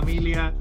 [0.00, 0.54] familia.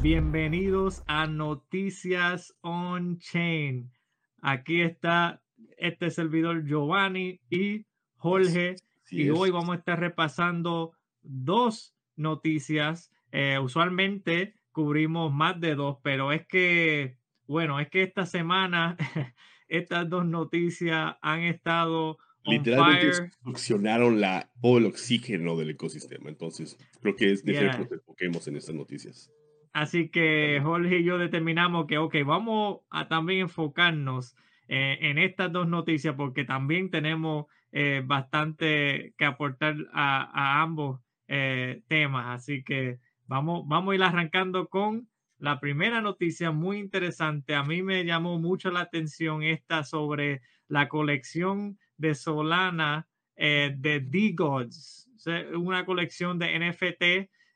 [0.00, 3.92] Bienvenidos a Noticias On Chain.
[4.40, 5.42] Aquí está
[5.76, 7.84] este servidor Giovanni y
[8.16, 8.76] Jorge.
[9.10, 13.12] y hoy vamos a estar repasando dos noticias.
[13.30, 18.96] Eh, usualmente cubrimos más de dos, pero es que, bueno, es que esta semana
[19.68, 26.30] estas dos noticias han estado literalmente succionaron la, todo el oxígeno del ecosistema.
[26.30, 27.86] Entonces, creo que es de yeah.
[27.86, 29.32] que enfoquemos en estas noticias.
[29.72, 34.34] Así que Jorge y yo determinamos que, ok, vamos a también enfocarnos
[34.66, 41.00] eh, en estas dos noticias porque también tenemos eh, bastante que aportar a, a ambos
[41.28, 42.40] eh, temas.
[42.40, 45.08] Así que vamos, vamos a ir arrancando con
[45.38, 47.54] la primera noticia muy interesante.
[47.54, 54.00] A mí me llamó mucho la atención esta sobre la colección de Solana eh, de
[54.00, 55.07] D-Gods,
[55.54, 57.02] una colección de NFT,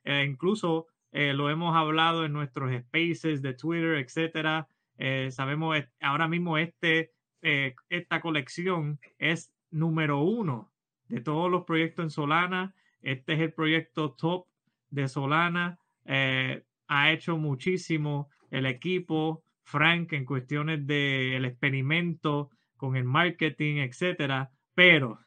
[0.04, 4.68] eh, incluso eh, lo hemos hablado en nuestros spaces de Twitter, etcétera.
[5.30, 7.12] sabemos ahora mismo este,
[7.88, 10.70] esta colección es número uno
[11.08, 12.74] de todos los proyectos en Solana.
[13.02, 14.46] Este es el proyecto top
[14.90, 15.78] de Solana.
[16.06, 24.50] ha hecho muchísimo el equipo, Frank, en cuestiones del experimento con el marketing, etcétera.
[24.74, 25.18] Pero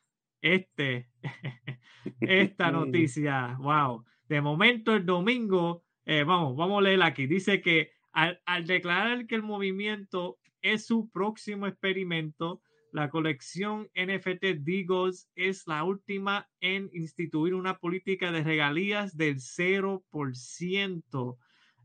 [0.46, 1.10] este,
[2.22, 4.06] esta noticia, wow.
[4.30, 7.26] De momento el domingo, eh, vamos, vamos a leer aquí.
[7.26, 14.60] Dice que al, al declarar que el movimiento es su próximo experimento, la colección NFT
[14.60, 21.38] Digos es la última en instituir una política de regalías del 0%,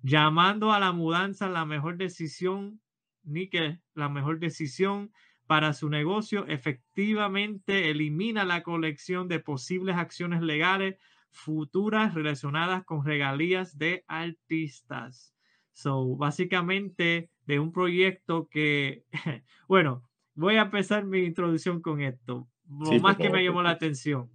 [0.03, 2.81] llamando a la mudanza la mejor decisión,
[3.23, 5.13] ni que la mejor decisión
[5.51, 10.97] para su negocio efectivamente elimina la colección de posibles acciones legales
[11.33, 15.35] futuras relacionadas con regalías de artistas.
[15.73, 19.03] So, básicamente de un proyecto que,
[19.67, 20.05] bueno,
[20.37, 22.49] voy a empezar mi introducción con esto.
[22.69, 24.31] Lo más que me llamó la atención.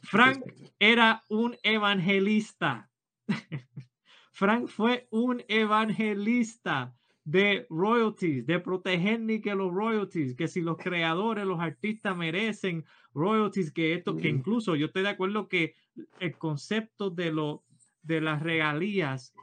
[0.00, 0.44] Frank
[0.78, 2.88] era un evangelista.
[4.30, 6.94] Frank fue un evangelista
[7.24, 12.84] de royalties, de proteger ni que los royalties, que si los creadores, los artistas merecen
[13.14, 15.74] royalties, que esto, que incluso yo estoy de acuerdo que
[16.18, 17.64] el concepto de, lo,
[18.02, 19.34] de las regalías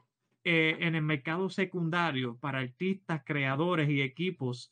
[0.44, 4.72] eh, en el mercado secundario para artistas, creadores y equipos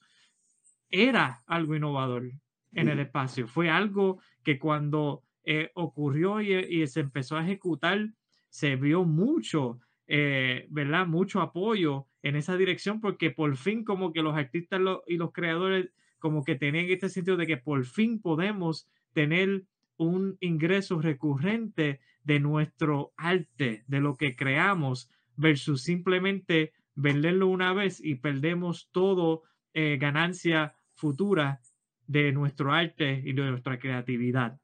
[0.89, 2.31] era algo innovador
[2.73, 3.47] en el espacio.
[3.47, 8.09] Fue algo que cuando eh, ocurrió y, y, se empezó a ejecutar,
[8.49, 11.07] se vio mucho, eh, ¿verdad?
[11.07, 15.91] Mucho apoyo en esa dirección porque por fin como que los artistas y los creadores
[16.19, 19.63] como que tenían este sentido de que por fin podemos tener
[19.95, 28.03] un ingreso recurrente de nuestro arte, de lo que creamos, versus simplemente venderlo una vez
[28.03, 29.43] y perdemos todo
[29.73, 31.61] eh, ganancia futura
[32.07, 34.59] de nuestro arte y de nuestra creatividad.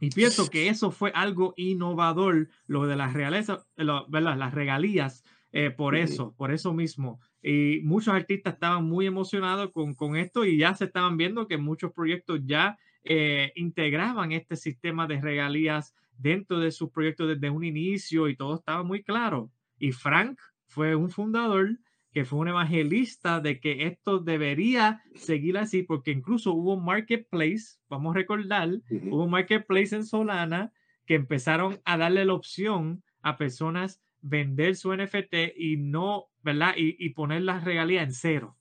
[0.00, 5.96] Y pienso que eso fue algo innovador, lo de las realeza, las regalías eh, por
[5.96, 7.20] eso, por eso mismo.
[7.42, 11.58] Y muchos artistas estaban muy emocionados con, con esto y ya se estaban viendo que
[11.58, 17.64] muchos proyectos ya eh, integraban este sistema de regalías dentro de sus proyectos desde un
[17.64, 19.50] inicio y todo estaba muy claro.
[19.78, 21.78] Y Frank fue un fundador
[22.12, 27.78] que fue un evangelista de que esto debería seguir así, porque incluso hubo un marketplace,
[27.88, 30.72] vamos a recordar, hubo un marketplace en Solana
[31.06, 36.74] que empezaron a darle la opción a personas vender su NFT y no, ¿verdad?
[36.76, 38.56] Y, y poner las regalías en cero.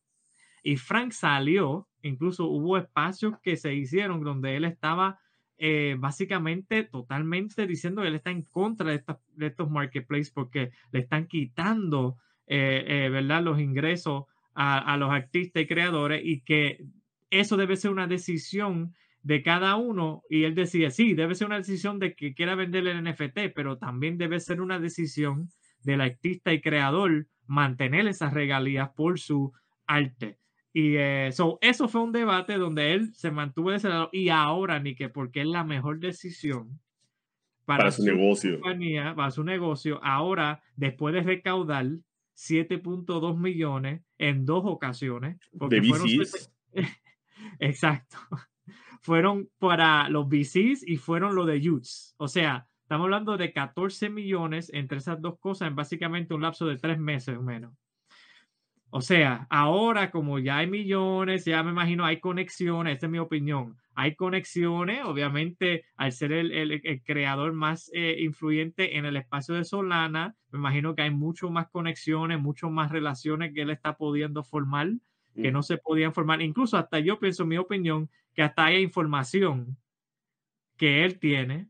[0.64, 5.20] Y Frank salió, incluso hubo espacios que se hicieron donde él estaba
[5.62, 9.04] eh, básicamente totalmente diciendo que él está en contra de,
[9.36, 13.44] de estos marketplaces porque le están quitando, eh, eh, ¿verdad?
[13.44, 16.86] Los ingresos a, a los artistas y creadores y que
[17.30, 21.58] eso debe ser una decisión de cada uno y él decía, sí, debe ser una
[21.58, 25.50] decisión de que quiera vender el NFT, pero también debe ser una decisión
[25.84, 29.54] del artista y creador mantener esas regalías por su
[29.88, 30.38] arte.
[30.72, 31.32] Y eh,
[31.62, 35.10] eso fue un debate donde él se mantuvo de ese lado y ahora ni que
[35.10, 36.80] porque es la mejor decisión
[37.66, 38.60] para, su, negocio.
[38.60, 41.86] Compañía, para su negocio, ahora después de recaudar
[42.36, 45.38] 7.2 millones en dos ocasiones.
[45.58, 46.52] Porque de VCs.
[47.60, 48.18] Exacto
[49.02, 52.16] fueron para los VCs y fueron los de youths.
[52.18, 56.66] O sea, estamos hablando de 14 millones entre esas dos cosas en básicamente un lapso
[56.66, 57.74] de tres meses o menos.
[58.92, 63.20] O sea, ahora como ya hay millones, ya me imagino hay conexiones, esa es mi
[63.20, 63.78] opinión.
[63.94, 70.36] Hay conexiones, obviamente, al ser el, creador más eh, influyente en el espacio de Solana,
[70.52, 74.90] me imagino que hay mucho más conexiones, mucho más relaciones que él está pudiendo formar,
[75.36, 76.42] que no se podían formar.
[76.42, 79.78] Incluso hasta yo pienso, mi opinión, que hasta hay información
[80.78, 81.70] que él tiene,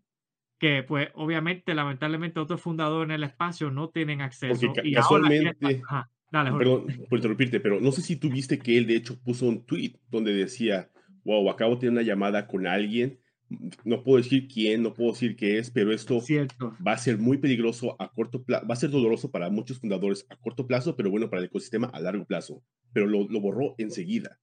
[0.60, 4.68] que pues obviamente, lamentablemente, otros fundadores en el espacio no tienen acceso.
[4.68, 5.82] Porque y casualmente,
[6.32, 9.66] perdón por interrumpirte, pero no sé si tú viste que él de hecho puso un
[9.66, 10.90] tweet donde decía,
[11.24, 13.20] wow, acabo de tener una llamada con alguien,
[13.84, 16.22] no puedo decir quién, no puedo decir qué es, pero esto
[16.86, 20.28] va a ser muy peligroso a corto plazo, va a ser doloroso para muchos fundadores
[20.30, 22.64] a corto plazo, pero bueno para el ecosistema a largo plazo.
[22.94, 24.40] Pero lo, lo borró enseguida.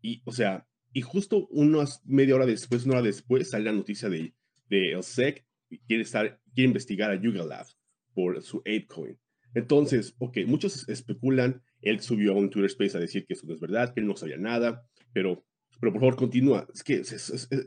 [0.00, 0.66] Y, o sea,
[0.96, 4.32] y justo unas media hora después, una hora después, sale la noticia de,
[4.70, 5.44] de el SEC
[5.86, 7.66] quiere, estar, quiere investigar a Yuga Lab
[8.14, 9.18] por su ApeCoin.
[9.52, 13.52] Entonces, ok, muchos especulan, él subió a un Twitter Space a decir que eso no
[13.52, 15.44] es verdad, que él no sabía nada, pero,
[15.78, 16.66] pero por favor continúa.
[16.72, 17.02] Es que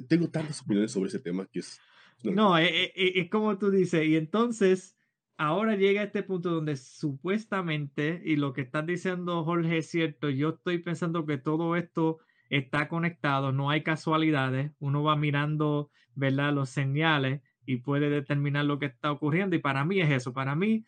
[0.08, 1.80] tengo tantas opiniones sobre ese tema que es...
[2.24, 4.98] No, es, eh, eh, es como tú dices, y entonces
[5.38, 10.32] ahora llega a este punto donde supuestamente, y lo que estás diciendo Jorge es cierto,
[10.32, 16.54] yo estoy pensando que todo esto está conectado, no hay casualidades, uno va mirando, ¿verdad?
[16.54, 19.56] Los señales y puede determinar lo que está ocurriendo.
[19.56, 20.34] Y para mí es eso.
[20.34, 20.86] Para mí,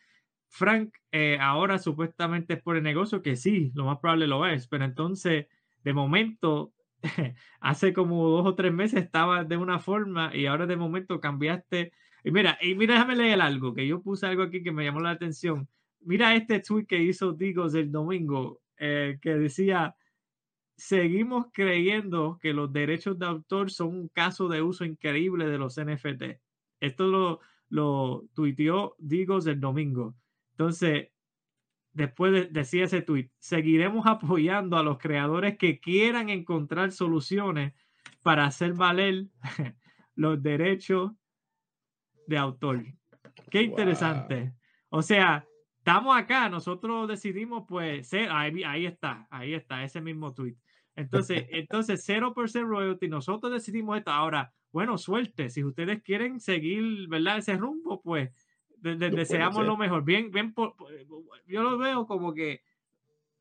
[0.47, 4.67] Frank eh, ahora supuestamente es por el negocio, que sí, lo más probable lo es,
[4.67, 5.47] pero entonces,
[5.83, 6.73] de momento,
[7.61, 11.93] hace como dos o tres meses estaba de una forma y ahora de momento cambiaste.
[12.23, 14.99] Y mira, y mira, déjame leer algo, que yo puse algo aquí que me llamó
[15.01, 15.67] la atención.
[16.01, 19.95] Mira este tweet que hizo Digos el domingo, eh, que decía,
[20.81, 25.79] seguimos creyendo que los derechos de autor son un caso de uso increíble de los
[25.79, 26.41] NFT.
[26.79, 27.39] Esto lo,
[27.69, 30.15] lo tuiteó Digos el domingo.
[30.53, 31.09] Entonces,
[31.93, 37.73] después de, decía ese tweet, seguiremos apoyando a los creadores que quieran encontrar soluciones
[38.23, 39.27] para hacer valer
[40.15, 41.11] los derechos
[42.25, 42.85] de autor.
[43.51, 44.55] Qué interesante.
[44.89, 45.45] O sea,
[45.77, 50.57] estamos acá, nosotros decidimos, pues, ser, ahí, ahí está, ahí está, ese mismo tweet.
[50.95, 54.11] Entonces, entonces 0% royalty, nosotros decidimos esto.
[54.11, 55.49] Ahora, bueno, suerte.
[55.49, 57.37] Si ustedes quieren seguir, ¿verdad?
[57.37, 58.31] Ese rumbo, pues
[58.81, 60.03] deseamos lo mejor.
[60.03, 60.53] Bien, bien,
[61.47, 62.61] yo lo veo como que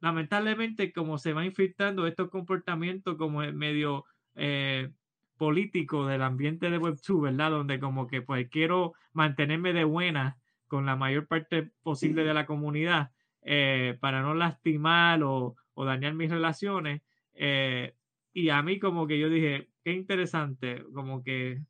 [0.00, 4.04] lamentablemente como se va infiltrando estos comportamientos como medio
[4.34, 4.90] eh,
[5.36, 7.50] político del ambiente de Web2, ¿verdad?
[7.50, 10.38] Donde como que pues quiero mantenerme de buena
[10.68, 13.10] con la mayor parte posible de la comunidad
[13.42, 17.02] eh, para no lastimar o, o, dañar mis relaciones.
[17.42, 17.94] Eh,
[18.34, 21.64] y a mí como que yo dije, qué interesante, como que,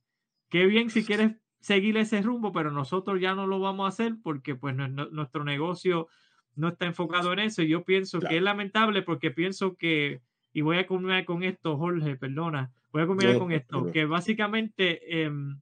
[0.49, 4.17] qué bien si quieres seguir ese rumbo, pero nosotros ya no lo vamos a hacer
[4.21, 6.09] porque pues nuestro negocio
[6.57, 7.63] no está enfocado en eso.
[7.63, 10.23] Y yo pienso que es lamentable porque pienso que,
[10.53, 15.23] y voy a culminar con esto, Jorge, perdona, voy a culminar con esto, que básicamente
[15.23, 15.61] em,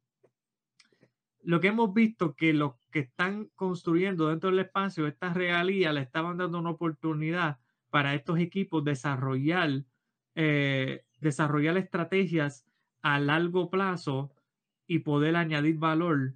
[1.42, 6.00] lo que hemos visto que los que están construyendo dentro del espacio, estas regalías le
[6.00, 7.58] estaban dando una oportunidad
[7.90, 9.84] para estos equipos desarrollar
[10.40, 12.64] eh, desarrollar estrategias
[13.02, 14.30] a largo plazo
[14.86, 16.34] y poder añadir valor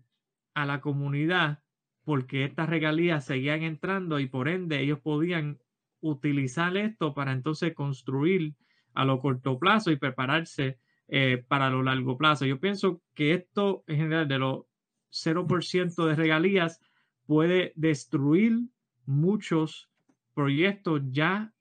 [0.54, 1.62] a la comunidad
[2.02, 5.60] porque estas regalías seguían entrando y por ende ellos podían
[6.00, 8.56] utilizar esto para entonces construir
[8.92, 12.44] a lo corto plazo y prepararse eh, para lo largo plazo.
[12.44, 14.64] Yo pienso que esto en general de los
[15.12, 16.80] 0% de regalías
[17.24, 18.62] puede destruir
[19.06, 19.88] muchos
[20.34, 21.51] proyectos ya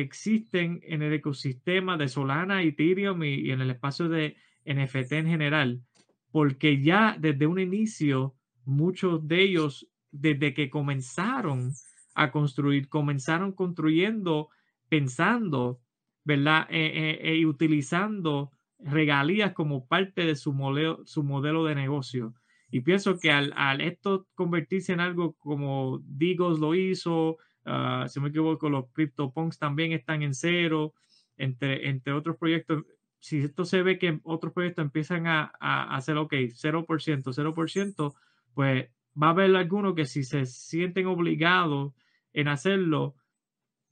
[0.00, 5.26] existen en el ecosistema de Solana, Ethereum y, y en el espacio de NFT en
[5.26, 5.82] general,
[6.30, 8.34] porque ya desde un inicio
[8.64, 11.72] muchos de ellos, desde que comenzaron
[12.14, 14.50] a construir, comenzaron construyendo,
[14.88, 15.80] pensando,
[16.24, 16.66] ¿verdad?
[16.70, 22.34] Eh, eh, eh, y utilizando regalías como parte de su modelo, su modelo de negocio.
[22.70, 28.20] Y pienso que al, al esto convertirse en algo como Digos lo hizo, Uh, si
[28.20, 30.94] me equivoco, los CryptoPunks también están en cero,
[31.36, 32.84] entre, entre otros proyectos.
[33.18, 38.14] Si esto se ve que otros proyectos empiezan a, a, hacer, ok, 0%, 0%,
[38.54, 38.88] pues
[39.20, 41.92] va a haber algunos que si se sienten obligados
[42.32, 43.14] en hacerlo,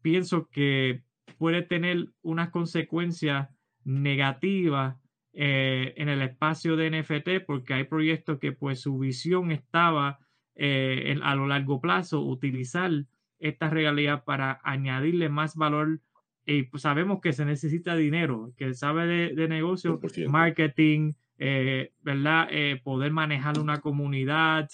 [0.02, 1.02] pienso que
[1.38, 3.48] puede tener unas consecuencias
[3.84, 4.96] negativas
[5.32, 10.18] eh, en el espacio de NFT porque hay proyectos que pues su visión estaba
[10.56, 12.90] eh, a lo largo plazo utilizar
[13.40, 16.00] esta regalía para añadirle más valor.
[16.46, 22.48] Y pues sabemos que se necesita dinero, que sabe de, de negocio, marketing, eh, ¿verdad?
[22.50, 24.68] Eh, poder manejar una comunidad,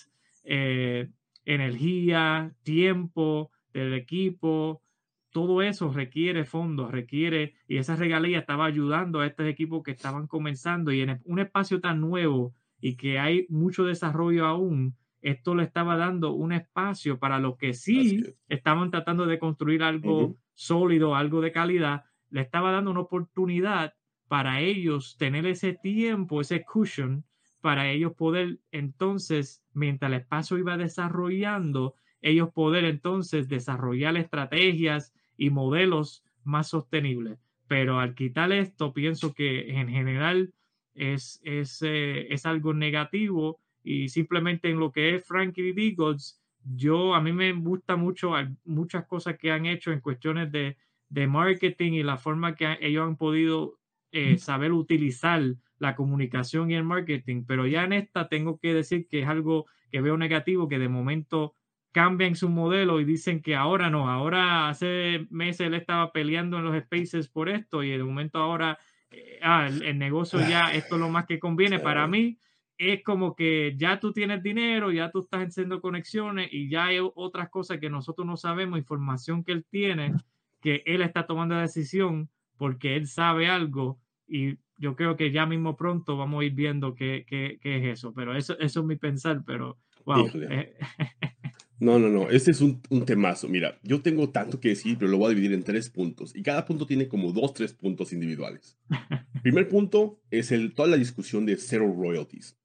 [0.45, 1.09] eh,
[1.45, 4.83] energía, tiempo del equipo,
[5.31, 10.27] todo eso requiere fondos, requiere, y esa regalía estaba ayudando a estos equipos que estaban
[10.27, 14.97] comenzando y en un espacio tan nuevo y que hay mucho desarrollo aún,
[15.27, 20.37] esto le estaba dando un espacio para los que sí estaban tratando de construir algo
[20.55, 23.95] sólido, algo de calidad, le estaba dando una oportunidad
[24.29, 27.25] para ellos tener ese tiempo, ese cushion,
[27.61, 35.51] para ellos poder entonces, mientras el espacio iba desarrollando, ellos poder entonces desarrollar estrategias y
[35.51, 37.41] modelos más sostenibles.
[37.67, 40.55] Pero al quitar esto, pienso que en general
[40.95, 47.15] es, es, eh, es algo negativo y simplemente en lo que es Frankie Eagles, yo
[47.15, 48.33] a mí me gusta mucho
[48.65, 50.77] muchas cosas que han hecho en cuestiones de,
[51.09, 53.79] de marketing y la forma que ellos han podido
[54.11, 55.41] eh, saber utilizar
[55.79, 59.67] la comunicación y el marketing, pero ya en esta tengo que decir que es algo
[59.93, 61.55] que veo negativo, que de momento
[61.93, 66.65] cambian su modelo y dicen que ahora no, ahora hace meses él estaba peleando en
[66.65, 68.79] los spaces por esto y de momento ahora
[69.11, 72.39] eh, ah, el, negocio ya esto es lo más que conviene para mí.
[72.79, 76.99] Es como que ya tú tienes dinero, ya tú estás haciendo conexiones y ya hay
[77.01, 80.15] otras cosas que nosotros no sabemos, información que él tiene,
[80.61, 85.47] que él está tomando la decisión porque él sabe algo y yo creo que ya
[85.47, 88.87] mismo pronto vamos a ir viendo qué, qué, qué es eso, pero eso, eso es
[88.87, 90.29] mi pensar, pero wow.
[90.35, 90.75] Eh,
[91.79, 93.49] no, no, no, este es un, un, temazo.
[93.49, 96.43] Mira, yo tengo tanto que decir, pero lo voy a dividir en tres puntos y
[96.43, 98.77] cada punto tiene como dos, tres puntos individuales.
[99.43, 102.59] Primer punto es el, toda la discusión de cero royalties.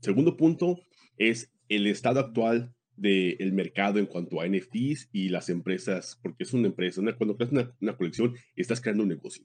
[0.00, 0.80] Segundo punto
[1.16, 6.52] es el estado actual del mercado en cuanto a NFTs y las empresas, porque es
[6.52, 9.44] una empresa, cuando creas una, una colección, estás creando un negocio.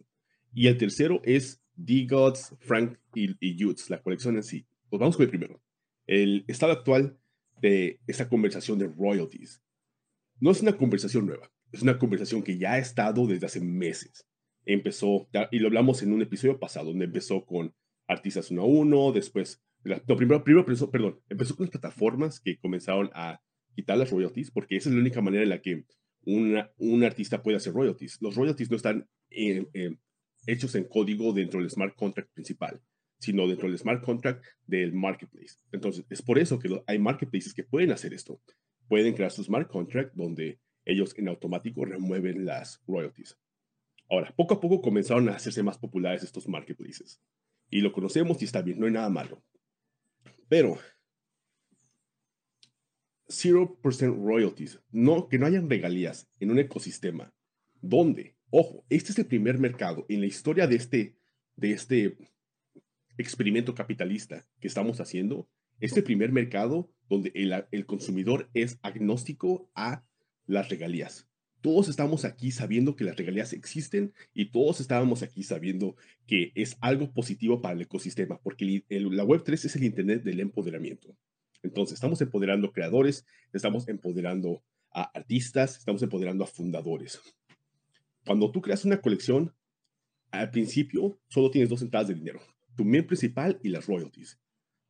[0.53, 4.65] Y el tercero es D-Gods, Frank y, y la colección en sí.
[4.89, 5.61] Pues vamos con el primero.
[6.05, 7.17] El estado actual
[7.61, 9.61] de esa conversación de royalties.
[10.39, 14.27] No es una conversación nueva, es una conversación que ya ha estado desde hace meses.
[14.65, 17.73] Empezó, y lo hablamos en un episodio pasado, donde empezó con
[18.07, 22.57] artistas uno a uno, después, no, primero, primero empezó, perdón, empezó con las plataformas que
[22.57, 23.41] comenzaron a
[23.75, 25.85] quitar las royalties, porque esa es la única manera en la que
[26.25, 28.21] una, un artista puede hacer royalties.
[28.21, 29.99] Los royalties no están en,
[30.47, 32.81] hechos en código dentro del smart contract principal,
[33.19, 35.57] sino dentro del smart contract del marketplace.
[35.71, 38.41] Entonces, es por eso que hay marketplaces que pueden hacer esto.
[38.87, 43.37] Pueden crear su smart contract donde ellos en automático remueven las royalties.
[44.09, 47.21] Ahora, poco a poco comenzaron a hacerse más populares estos marketplaces.
[47.69, 49.43] Y lo conocemos y está bien, no hay nada malo.
[50.49, 50.79] Pero
[53.27, 57.33] 0% royalties, no, que no hayan regalías en un ecosistema
[57.81, 61.17] donde Ojo, este es el primer mercado en la historia de este,
[61.55, 62.15] de este
[63.17, 65.49] experimento capitalista que estamos haciendo.
[65.79, 70.05] Este primer mercado donde el, el consumidor es agnóstico a
[70.45, 71.27] las regalías.
[71.63, 75.95] Todos estamos aquí sabiendo que las regalías existen y todos estábamos aquí sabiendo
[76.27, 81.15] que es algo positivo para el ecosistema, porque la Web3 es el Internet del empoderamiento.
[81.61, 87.21] Entonces, estamos empoderando creadores, estamos empoderando a artistas, estamos empoderando a fundadores.
[88.25, 89.55] Cuando tú creas una colección,
[90.31, 92.41] al principio solo tienes dos entradas de dinero,
[92.75, 94.37] tu main principal y las royalties.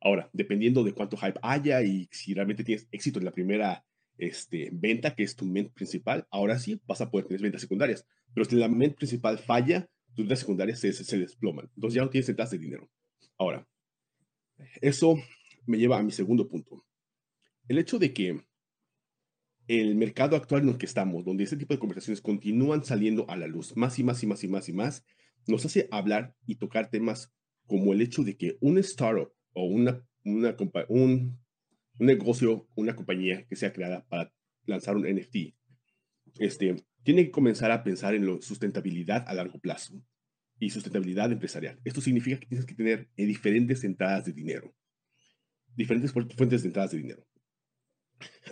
[0.00, 3.84] Ahora, dependiendo de cuánto hype haya y si realmente tienes éxito en la primera
[4.18, 8.06] este, venta, que es tu main principal, ahora sí vas a poder tener ventas secundarias.
[8.34, 11.70] Pero si la main principal falla, tus ventas secundarias se, se desploman.
[11.74, 12.90] Entonces ya no tienes entradas de dinero.
[13.38, 13.66] Ahora,
[14.80, 15.16] eso
[15.66, 16.84] me lleva a mi segundo punto.
[17.68, 18.44] El hecho de que
[19.66, 23.36] el mercado actual en el que estamos, donde este tipo de conversaciones continúan saliendo a
[23.36, 25.04] la luz más y más y más y más y más,
[25.46, 27.32] nos hace hablar y tocar temas
[27.66, 30.54] como el hecho de que un startup o una, una
[30.88, 31.38] un,
[31.98, 34.32] un, negocio, una compañía que sea creada para
[34.66, 35.54] lanzar un NFT,
[36.38, 39.94] este, tiene que comenzar a pensar en la sustentabilidad a largo plazo
[40.58, 41.80] y sustentabilidad empresarial.
[41.84, 44.74] Esto significa que tienes que tener diferentes entradas de dinero,
[45.76, 47.26] diferentes fuentes de entradas de dinero.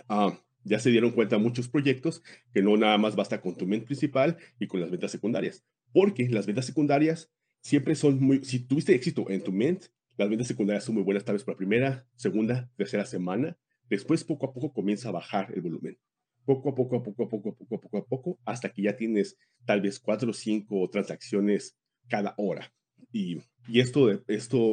[0.07, 2.23] Ah, ya se dieron cuenta muchos proyectos
[2.53, 6.29] que no nada más basta con tu mente principal y con las ventas secundarias, porque
[6.29, 7.31] las ventas secundarias
[7.61, 11.25] siempre son muy, si tuviste éxito en tu mente, las ventas secundarias son muy buenas
[11.25, 13.57] tal vez por la primera, segunda, tercera semana,
[13.89, 15.97] después poco a poco comienza a bajar el volumen.
[16.45, 19.37] Poco a poco, a poco a poco, a poco a poco, hasta que ya tienes
[19.65, 21.77] tal vez cuatro o cinco transacciones
[22.09, 22.73] cada hora.
[23.11, 23.39] Y,
[23.73, 24.09] esto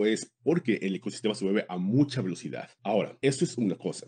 [0.05, 2.71] es porque el ecosistema se mueve a mucha velocidad.
[2.83, 4.07] Ahora, esto es una cosa.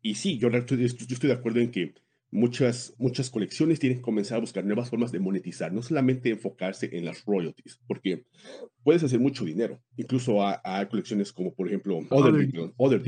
[0.00, 1.94] Y sí, yo, yo estoy de acuerdo en que
[2.32, 6.88] muchas, muchas colecciones tienen que comenzar a buscar nuevas formas de monetizar, no solamente enfocarse
[6.96, 8.24] en las royalties, porque
[8.82, 9.80] puedes hacer mucho dinero.
[9.96, 13.02] Incluso hay colecciones como, por ejemplo, Other,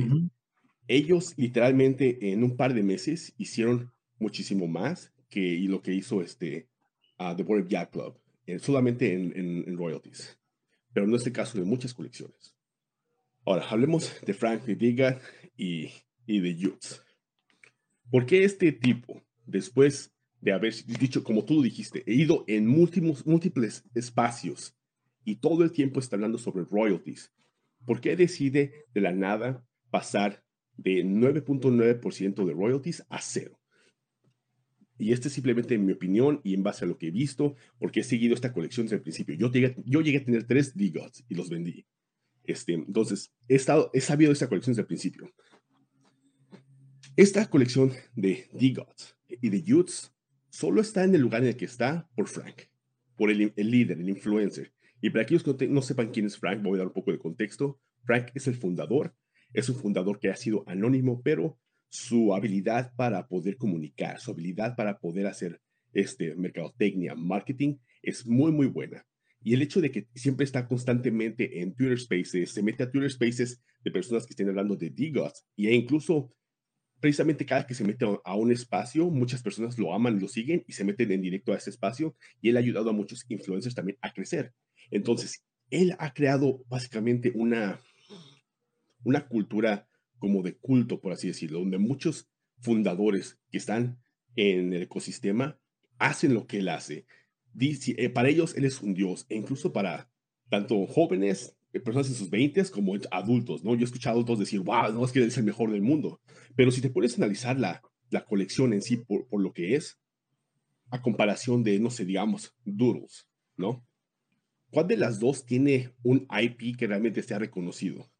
[0.86, 6.68] Ellos literalmente en un par de meses hicieron muchísimo más que lo que hizo este
[7.16, 10.38] a The Board Yacht Club, eh, solamente en, royalties,
[10.92, 12.54] pero no es el caso de muchas colecciones.
[13.46, 15.20] Ahora, hablemos de Frank de Diga
[15.56, 15.90] y,
[16.26, 17.03] y de Jutz.
[18.10, 23.26] ¿Por qué este tipo, después de haber dicho, como tú dijiste, he ido en múltiples,
[23.26, 24.76] múltiples espacios
[25.24, 27.32] y todo el tiempo está hablando sobre royalties,
[27.86, 30.44] ¿por qué decide de la nada pasar
[30.76, 33.58] de 9.9% de royalties a cero?
[34.98, 38.00] Y este es simplemente mi opinión y en base a lo que he visto, porque
[38.00, 39.34] he seguido esta colección desde el principio.
[39.34, 41.86] Yo llegué, yo llegué a tener tres D-Gods y los vendí.
[42.44, 45.32] Este, entonces, he, estado, he sabido esta colección desde el principio.
[47.16, 50.12] Esta colección de D-Gods y de Youths
[50.50, 52.62] solo está en el lugar en el que está por Frank,
[53.14, 54.72] por el, líder, el influencer.
[55.00, 57.20] Y para aquellos que no, sepan quién es Frank, voy a dar un poco de
[57.20, 57.78] contexto.
[58.02, 59.14] Frank es el fundador,
[59.52, 61.56] es un fundador que ha sido anónimo, pero
[61.88, 65.60] su habilidad para poder comunicar, su habilidad para poder hacer
[65.92, 69.06] este mercadotecnia, marketing, es muy, muy buena.
[69.40, 73.12] Y el hecho de que siempre está constantemente en Twitter Spaces, se mete a Twitter
[73.12, 76.34] Spaces de personas que estén hablando de D-Gods, y e incluso
[77.04, 80.72] precisamente cada que se mete a un espacio, muchas personas lo aman, lo siguen y
[80.72, 83.98] se meten en directo a ese espacio, y él ha ayudado a muchos influencers también
[84.00, 84.54] a crecer.
[84.90, 87.78] Entonces, él ha creado básicamente una,
[89.02, 89.86] una cultura
[90.18, 92.30] como de culto, por así decirlo, donde muchos
[92.60, 93.98] fundadores que están
[94.34, 95.60] en el ecosistema
[95.98, 97.04] hacen lo que él hace.
[97.52, 100.10] Dice, eh, para ellos él es un dios, e incluso para
[100.48, 103.74] tanto jóvenes, eh, personas en sus 20 como adultos, ¿no?
[103.74, 106.20] Yo he escuchado a adultos decir, wow, no es que es el mejor del mundo.
[106.56, 109.98] Pero si te puedes analizar la, la colección en sí por, por, lo que es,
[110.90, 113.84] a comparación de, no sé, digamos, Doodles, ¿no?
[114.70, 118.10] ¿Cuál de las dos tiene un IP que realmente sea reconocido?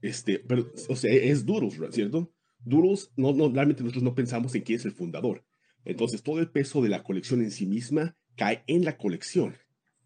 [0.00, 2.32] Este, pero, o sea, es Doodles, ¿cierto?
[2.60, 5.44] Doodles, no, no, realmente nosotros no pensamos en quién es el fundador.
[5.84, 9.56] Entonces, todo el peso de la colección en sí misma cae en la colección.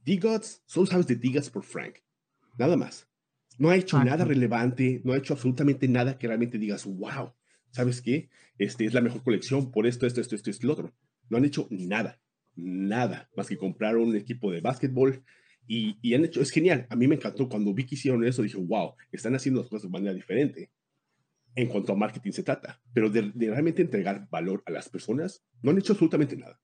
[0.04, 1.96] D-Gods, solo sabes de D-Gods por Frank.
[2.58, 3.08] Nada más.
[3.58, 7.32] No ha hecho nada relevante, no ha hecho absolutamente nada que realmente digas, wow,
[7.70, 8.30] ¿sabes qué?
[8.58, 10.94] Este es la mejor colección por esto, esto, esto, esto, esto, lo otro.
[11.28, 12.20] No han hecho nada,
[12.54, 15.22] nada, más que comprar un equipo de básquetbol,
[15.66, 16.86] y, han hecho, es genial.
[16.90, 19.84] A mí me encantó cuando vi que hicieron eso, dije, wow, están haciendo las cosas
[19.84, 20.70] de manera diferente
[21.54, 22.80] en cuanto a marketing se trata.
[22.92, 26.60] Pero de, realmente entregar valor a las personas, no han hecho absolutamente nada.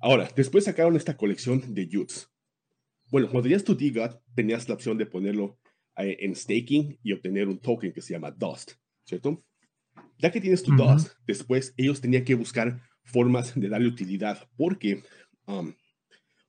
[0.00, 2.29] Ahora, después sacaron esta colección de Youths.
[3.10, 5.58] Bueno, cuando tenías tu DGOT, tenías la opción de ponerlo
[5.96, 8.72] eh, en staking y obtener un token que se llama Dust,
[9.04, 9.44] ¿cierto?
[10.18, 15.02] Ya que tienes tu Dust, después ellos tenían que buscar formas de darle utilidad porque
[15.46, 15.72] um,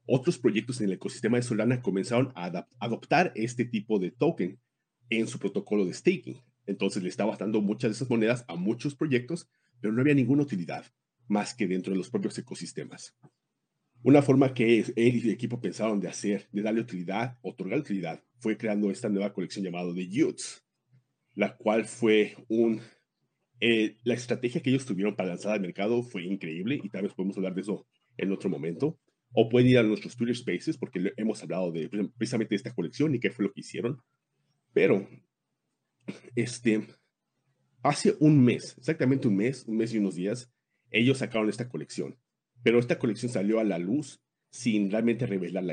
[0.06, 4.60] otros proyectos en el ecosistema de Solana comenzaron a adoptar este tipo de token
[5.10, 6.42] en su protocolo de staking.
[6.68, 10.44] Entonces le estaba dando muchas de esas monedas a muchos proyectos, pero no había ninguna
[10.44, 10.86] utilidad
[11.28, 13.16] más que dentro de los propios ecosistemas.
[14.04, 18.24] Una forma que él y el equipo pensaron de hacer, de darle utilidad, otorgar utilidad,
[18.40, 20.66] fue creando esta nueva colección llamada The Youths,
[21.36, 22.82] la cual fue un...
[23.60, 27.14] Eh, la estrategia que ellos tuvieron para lanzar al mercado fue increíble y tal vez
[27.14, 27.86] podemos hablar de eso
[28.18, 28.98] en otro momento
[29.34, 31.88] o pueden ir a nuestros Twitter Spaces porque hemos hablado de
[32.18, 34.02] precisamente de esta colección y qué fue lo que hicieron.
[34.74, 35.08] Pero,
[36.36, 36.88] este,
[37.84, 40.52] hace un mes, exactamente un mes, un mes y unos días,
[40.90, 42.18] ellos sacaron esta colección.
[42.64, 45.64] Pero esta colección salió a la luz sin realmente revelar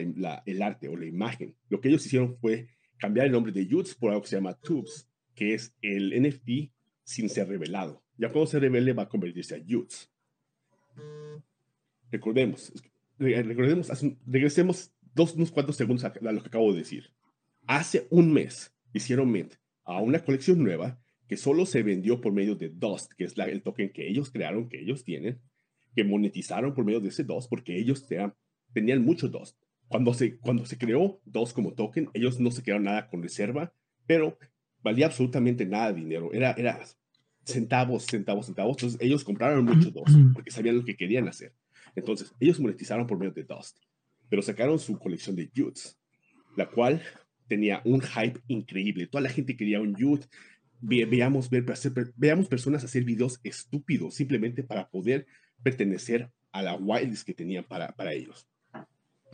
[0.46, 1.56] el arte o la imagen.
[1.68, 4.54] Lo que ellos hicieron fue cambiar el nombre de Youths por algo que se llama
[4.54, 6.72] Tubes, que es el NFT
[7.04, 8.02] sin ser revelado.
[8.16, 10.10] Ya cuando se revele va a convertirse a Youths.
[12.10, 12.72] Recordemos,
[13.18, 13.90] recordemos,
[14.26, 17.10] regresemos dos, unos cuantos segundos a, lo que acabo de decir.
[17.66, 22.54] Hace un mes hicieron mint a una colección nueva que solo se vendió por medio
[22.54, 25.40] de Dust, que es la, el token que ellos crearon, que ellos tienen,
[25.94, 28.06] que monetizaron por medio de ese Dust, porque ellos
[28.72, 29.56] tenían mucho Dust.
[29.88, 33.72] Cuando se, cuando se creó Dust como token, ellos no se quedaron nada con reserva,
[34.06, 34.38] pero
[34.82, 36.30] valía absolutamente nada de dinero.
[36.32, 36.80] Era, era
[37.44, 38.76] centavos, centavos, centavos.
[38.76, 41.54] Entonces ellos compraron mucho Dust porque sabían lo que querían hacer.
[41.96, 43.78] Entonces, ellos monetizaron por medio de Dust,
[44.28, 45.98] pero sacaron su colección de Youths,
[46.56, 47.02] la cual
[47.48, 49.06] tenía un hype increíble.
[49.06, 50.26] Toda la gente quería un Youth.
[50.80, 51.64] veamos, ver,
[52.16, 55.26] veamos personas hacer videos estúpidos simplemente para poder
[55.62, 58.46] pertenecer a la wildlist que tenían para, para ellos.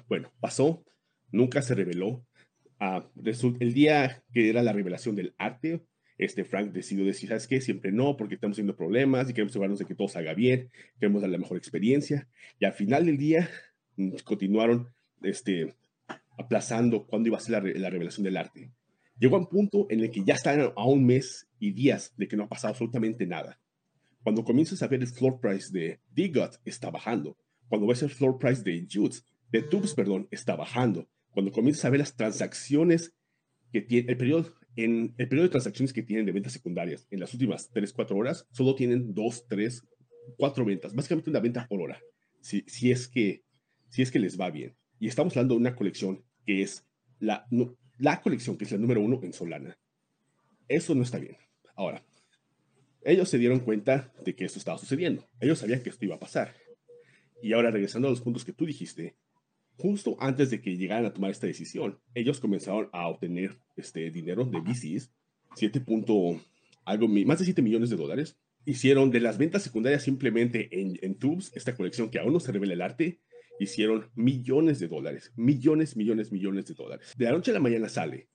[0.08, 0.84] Bueno, pasó,
[1.30, 2.24] nunca se reveló.
[2.80, 3.02] Uh,
[3.60, 5.84] el día que era la revelación del arte,
[6.18, 7.60] este Frank decidió decir, ¿sabes qué?
[7.60, 11.22] Siempre no, porque estamos teniendo problemas y queremos asegurarnos de que todo salga bien, queremos
[11.22, 12.28] dar la mejor experiencia.
[12.58, 13.50] Y al final del día
[13.96, 14.88] mm, continuaron
[15.22, 15.74] este,
[16.38, 18.70] aplazando cuándo iba a ser la, revelación del arte.
[19.18, 22.28] Llegó a un punto en el que ya están a un mes y días de
[22.28, 23.58] que no ha pasado absolutamente nada.
[24.24, 27.36] Cuando comienzas a ver el floor price de D-God está bajando,
[27.68, 31.06] cuando ves el floor price de Jutes, de Tubes, perdón, está bajando.
[31.30, 33.12] Cuando comienzas a ver las transacciones
[33.70, 37.20] que tiene, el periodo, en el periodo de transacciones que tienen de ventas secundarias en
[37.20, 39.82] las últimas 3, 4 horas, solo tienen 2, 3,
[40.38, 42.00] 4 ventas, básicamente una venta por hora,
[42.40, 43.44] si, si, es, que,
[43.90, 44.74] si es que les va bien.
[44.98, 46.86] Y estamos hablando de una colección que es
[47.18, 47.46] la,
[47.98, 49.78] la colección que es la número uno en Solana.
[50.66, 51.36] Eso no está bien.
[51.76, 52.02] Ahora,
[53.04, 55.28] ellos se dieron cuenta de que esto estaba sucediendo.
[55.40, 56.54] Ellos sabían que esto iba a pasar.
[57.42, 59.16] Y ahora, regresando a los puntos que tú dijiste,
[59.76, 64.44] justo antes de que llegaran a tomar esta decisión, ellos comenzaron a obtener este dinero
[64.44, 65.12] de VCs,
[65.56, 65.84] 7.
[66.84, 68.38] algo, más de 7 millones de dólares.
[68.64, 72.50] Hicieron de las ventas secundarias simplemente en, en Tubes, esta colección que aún no se
[72.50, 73.20] revela el arte,
[73.60, 77.12] hicieron millones de dólares, millones, millones, millones de dólares.
[77.16, 78.28] De la noche a la mañana sale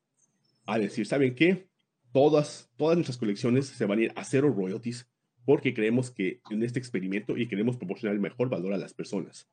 [0.65, 1.68] a decir, ¿saben qué?
[2.11, 5.07] Todas, todas nuestras colecciones se van a ir a cero royalties
[5.45, 9.47] porque creemos que en este experimento y queremos proporcionar el mejor valor a las personas.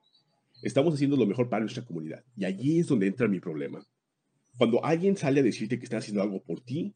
[0.62, 2.24] Estamos haciendo lo mejor para nuestra comunidad.
[2.36, 3.86] Y allí es donde entra mi problema.
[4.56, 6.94] Cuando alguien sale a decirte que está haciendo algo por ti,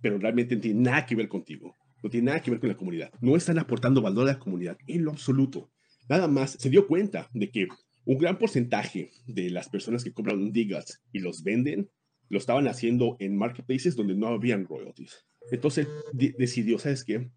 [0.00, 2.76] pero realmente no tiene nada que ver contigo, no tiene nada que ver con la
[2.76, 5.70] comunidad, no están aportando valor a la comunidad en lo absoluto.
[6.08, 7.66] Nada más se dio cuenta de que
[8.04, 11.90] un gran porcentaje de las personas que compran un Digas y los venden,
[12.28, 15.26] lo estaban haciendo en marketplaces donde no habían royalties.
[15.50, 17.30] Entonces decidió, ¿sabes qué?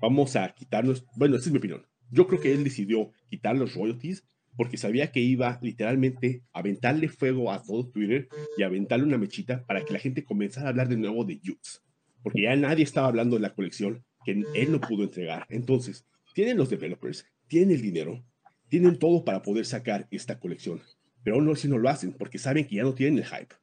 [0.00, 1.86] Vamos a quitarnos, bueno, esa es mi opinión.
[2.10, 4.24] Yo creo que él decidió quitar los royalties
[4.56, 9.18] porque sabía que iba literalmente a aventarle fuego a todo Twitter y a aventarle una
[9.18, 11.82] mechita para que la gente comenzara a hablar de nuevo de Jutes.
[12.22, 15.46] Porque ya nadie estaba hablando de la colección que él no pudo entregar.
[15.50, 18.24] Entonces, tienen los developers, tienen el dinero,
[18.68, 20.80] tienen todo para poder sacar esta colección,
[21.22, 23.54] pero aún no no lo hacen porque saben que ya no tienen el hype.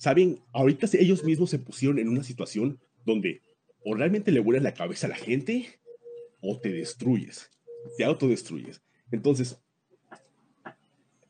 [0.00, 3.42] Saben, ahorita ellos mismos se pusieron en una situación donde
[3.84, 5.66] o realmente le vuelas la cabeza a la gente
[6.40, 7.50] o te destruyes,
[7.96, 8.82] te autodestruyes.
[9.10, 9.60] Entonces,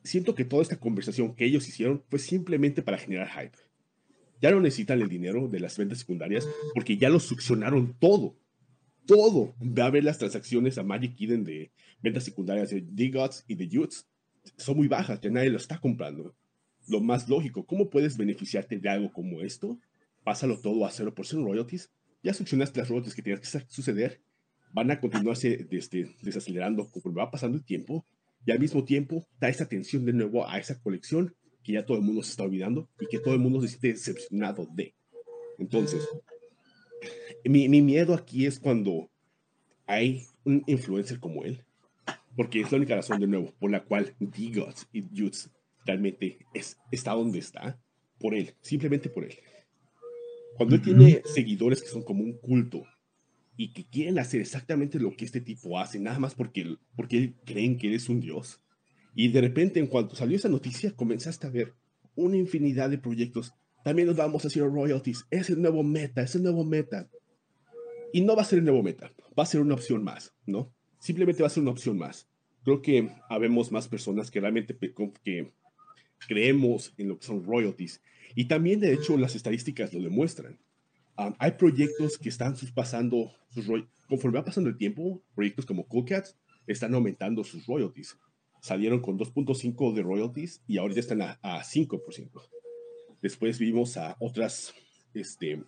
[0.04, 3.58] siento que toda esta conversación que ellos hicieron fue simplemente para generar hype.
[4.40, 8.36] Ya no necesitan el dinero de las ventas secundarias porque ya lo succionaron todo
[9.10, 9.54] todo.
[9.60, 13.78] va a ver las transacciones a Magic Eden de ventas secundarias de D-Gods y de
[13.78, 14.06] Utes.
[14.56, 16.34] Son muy bajas, ya nadie lo está comprando.
[16.88, 19.78] Lo más lógico, ¿cómo puedes beneficiarte de algo como esto?
[20.24, 21.90] Pásalo todo a 0% royalties.
[22.22, 24.20] Ya succionaste las royalties que tienes que suceder.
[24.72, 28.04] Van a continuarse desde, desacelerando conforme va pasando el tiempo.
[28.46, 31.98] Y al mismo tiempo, da esa atención de nuevo a esa colección que ya todo
[31.98, 34.94] el mundo se está olvidando y que todo el mundo se siente decepcionado de.
[35.58, 36.08] Entonces,
[37.44, 39.10] mi, miedo aquí es cuando
[39.86, 41.62] hay un influencer como él,
[42.36, 45.50] porque es la única razón de nuevo por la cual D-Gods y Jutz
[45.84, 47.80] realmente es, está donde está,
[48.18, 49.34] por él, simplemente por él.
[50.56, 52.82] Cuando él tiene seguidores que son como un culto
[53.56, 57.78] y que quieren hacer exactamente lo que este tipo hace, nada más porque, porque creen
[57.78, 58.60] que eres un dios,
[59.14, 61.74] y de repente en cuanto salió esa noticia comenzaste a ver
[62.14, 66.34] una infinidad de proyectos, también nos vamos a hacer royalties, es el nuevo meta, es
[66.34, 67.08] el nuevo meta.
[68.12, 70.72] Y no va a ser el nuevo meta, va a ser una opción más, ¿no?
[70.98, 72.28] Simplemente va a ser una opción más.
[72.64, 74.76] Creo que habemos más personas que realmente
[75.22, 75.52] que
[76.26, 78.00] creemos en lo que son royalties.
[78.34, 80.58] Y también, de hecho, las estadísticas lo demuestran.
[81.16, 83.66] hay proyectos que están pasando sus
[84.08, 88.16] conforme va pasando el tiempo, proyectos como Coolcats están aumentando sus royalties.
[88.60, 92.30] Salieron con 2.5 de royalties y ahora ya están a, a 5%.
[93.22, 94.74] Después vimos a otras
[95.14, 95.62] este,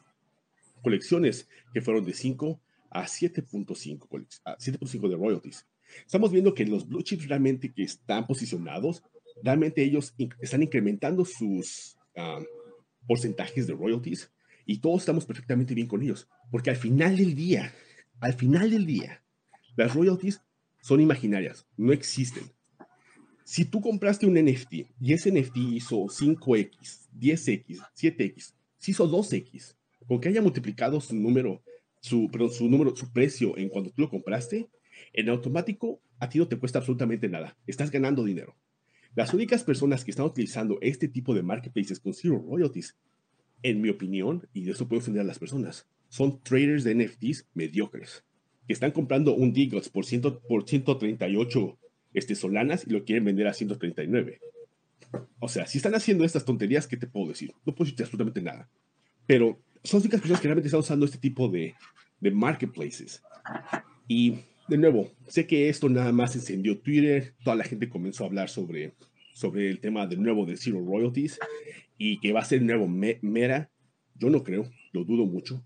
[0.83, 2.61] colecciones que fueron de 5
[2.91, 5.67] a 7.5 de royalties.
[6.05, 9.03] Estamos viendo que los blue chips realmente que están posicionados,
[9.43, 12.41] realmente ellos están incrementando sus ah,
[13.07, 14.31] porcentajes de royalties
[14.67, 17.73] y todos estamos perfectamente bien con ellos, porque al final del día,
[18.21, 19.23] al final del día,
[19.77, 20.41] las royalties
[20.81, 22.45] son imaginarias, no existen.
[23.45, 29.77] Si tú compraste un NFT y ese NFT hizo 5X, 10X, 7X, si hizo 2X,
[30.07, 31.63] con que haya multiplicado su número,
[32.01, 34.69] su, su número, su precio en cuando tú lo compraste,
[35.13, 37.57] en automático a ti no te cuesta absolutamente nada.
[37.67, 38.57] Estás ganando dinero.
[39.15, 42.97] Las únicas personas que están utilizando este tipo de marketplaces con zero royalties,
[43.63, 47.49] en mi opinión, y de eso puedo ofender a las personas, son traders de NFTs
[47.55, 48.25] mediocres,
[48.67, 50.05] que están comprando un Digots por,
[50.49, 51.79] por 138
[52.15, 54.41] este, solanas y lo quieren vender a 139.
[55.41, 57.53] O sea, si están haciendo estas tonterías, ¿qué te puedo decir?
[57.67, 58.69] No puedo decirte absolutamente nada.
[59.27, 61.75] Pero son únicas personas que realmente están usando este tipo de,
[62.21, 63.23] de marketplaces.
[64.09, 68.27] Y de nuevo, sé que esto nada más encendió Twitter, toda la gente comenzó a
[68.29, 68.95] hablar sobre,
[69.35, 71.39] sobre el tema de nuevo de Zero Royalties
[71.99, 73.71] y que va a ser nuevo Mera.
[74.15, 75.65] Yo no creo, lo dudo mucho,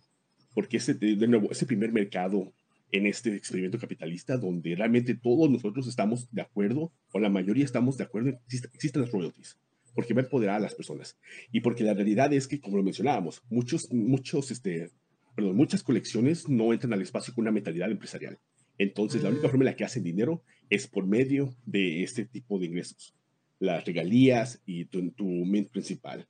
[0.55, 2.53] porque ese, de nuevo, ese primer mercado
[2.93, 7.97] en este experimento capitalista donde realmente todos nosotros estamos de acuerdo, o la mayoría estamos
[7.97, 9.59] de acuerdo en que existen las royalties,
[9.95, 11.19] porque va a empoderar a las personas.
[11.53, 14.91] Y porque la realidad es que, como lo mencionábamos, muchos, muchos, este,
[15.35, 18.39] perdón, muchas colecciones no entran al espacio con una mentalidad empresarial.
[18.79, 22.59] Entonces, la única forma en la que hacen dinero es por medio de este tipo
[22.59, 23.15] de ingresos,
[23.59, 26.27] las regalías y tu, tu mint principal.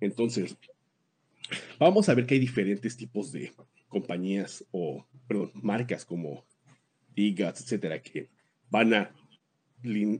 [0.00, 0.56] Entonces,
[1.78, 3.52] vamos a ver que hay diferentes tipos de
[3.88, 6.44] compañías o perdón, marcas como
[7.14, 8.28] Digas, etcétera, que
[8.70, 9.14] van a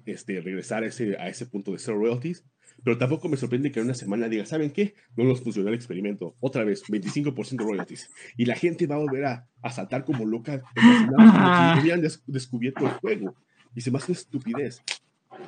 [0.06, 2.44] este, regresar a ese, a ese punto de cero royalties.
[2.82, 4.94] Pero tampoco me sorprende que en una semana diga, ¿saben qué?
[5.16, 6.36] No nos funcionó el experimento.
[6.40, 8.10] Otra vez, 25% royalties.
[8.36, 12.84] Y la gente va a volver a, a saltar como loca, como si hubieran descubierto
[12.84, 13.34] el juego.
[13.74, 14.82] Y se me hace una estupidez.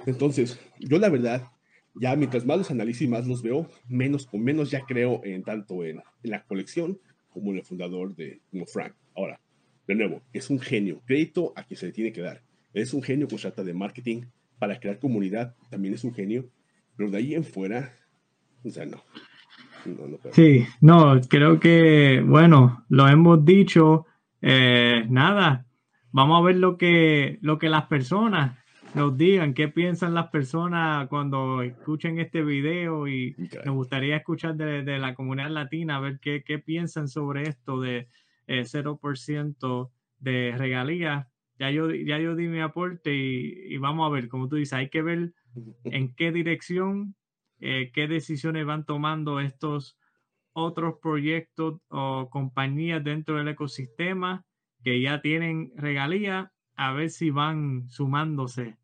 [0.06, 1.48] Entonces, yo la verdad,
[1.94, 5.42] ya mientras más los analizo y más los veo, menos con menos ya creo en
[5.42, 6.98] tanto en, en la colección
[7.30, 8.94] como el fundador de como Frank.
[9.14, 9.40] Ahora,
[9.86, 11.02] de nuevo, es un genio.
[11.06, 12.42] Crédito a quien se le tiene que dar.
[12.72, 14.22] Es un genio que trata de marketing
[14.58, 15.54] para crear comunidad.
[15.70, 16.48] También es un genio.
[16.96, 17.92] Pero de ahí en fuera,
[18.64, 19.02] o sea, no.
[20.32, 24.06] sí, no, creo que, bueno, lo hemos dicho.
[24.42, 25.66] Eh, nada,
[26.12, 28.58] vamos a ver lo que, lo que las personas
[28.94, 34.98] nos digan qué piensan las personas cuando escuchen este video y nos gustaría escuchar de,
[34.98, 38.08] la comunidad latina, a ver qué, qué piensan sobre esto de
[38.46, 41.26] eh, 0% de regalías.
[41.58, 44.88] Ya yo, ya yo di mi aporte y, vamos a ver, como tú dices, hay
[44.88, 45.32] que ver
[45.84, 47.14] en qué dirección,
[47.60, 49.98] eh, qué decisiones van tomando estos
[50.52, 54.46] otros proyectos o compañías dentro del ecosistema
[54.82, 58.76] que ya tienen regalías, a ver si van sumándose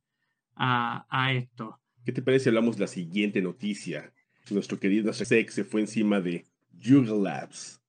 [0.57, 1.79] a, esto.
[2.05, 4.13] ¿Qué te parece si hablamos de la siguiente noticia?
[4.51, 7.81] Nuestro querido Sex se fue encima de Yuga Labs.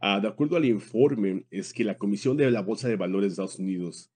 [0.00, 3.32] Ah, de acuerdo al informe, es que la Comisión de la Bolsa de Valores de
[3.32, 4.11] Estados Unidos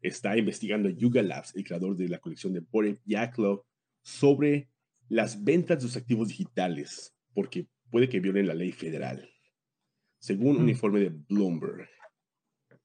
[0.00, 3.66] está investigando a Yuga Labs, el creador de la colección de Boris Yaklo,
[4.02, 4.68] sobre
[5.08, 9.28] las ventas de sus activos digitales, porque puede que violen la ley federal,
[10.18, 10.70] según un mm.
[10.70, 11.88] informe de Bloomberg.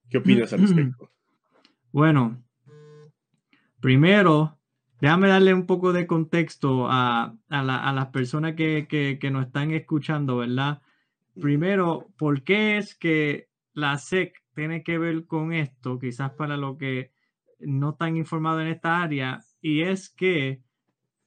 [0.10, 1.12] ¿Qué opinas al respecto?
[1.92, 2.46] Bueno,
[3.86, 4.58] Primero,
[5.00, 10.82] déjame darle un poco de contexto a, las personas que, nos están escuchando, ¿verdad?
[11.40, 16.00] Primero, ¿por qué es que la SEC tiene que ver con esto?
[16.00, 17.12] Quizás para lo que
[17.60, 20.62] no están informados en esta área, y es que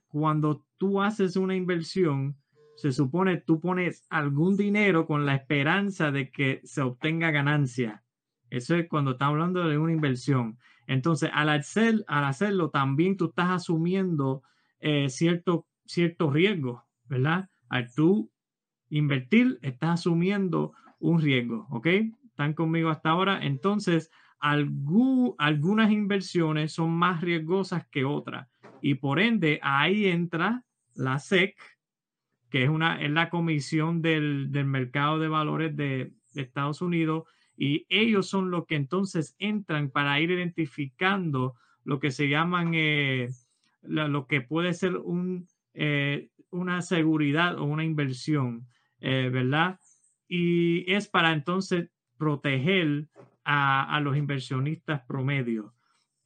[0.09, 2.37] cuando tú haces una inversión,
[2.77, 8.05] se supone tú pones algún dinero con la esperanza de que se obtenga ganancia.
[8.51, 10.59] Eso es cuando estamos hablando de una inversión.
[10.87, 14.43] Entonces, al, hacer, al hacerlo, también tú estás asumiendo
[14.81, 17.51] eh, cierto, cierto riesgo, ¿verdad?
[17.69, 18.31] Al tú
[18.89, 21.89] invertir, estás asumiendo un riesgo, ¿ok?
[22.39, 23.41] ¿Están conmigo hasta ahora?
[23.43, 28.47] Entonces, algunas inversiones son más riesgosas que otras
[28.81, 30.63] y por ende ahí entra
[30.95, 31.57] la SEC,
[32.49, 37.25] que es, una, es la Comisión del, del Mercado de Valores de, de Estados Unidos,
[37.57, 43.31] y ellos son los que entonces entran para ir identificando lo que se llaman, eh,
[43.83, 48.69] lo que puede ser un, eh, una seguridad o una inversión,
[49.01, 49.81] eh, ¿verdad?
[50.29, 53.09] Y es para entonces proteger
[53.45, 55.73] a, los inversionistas promedio.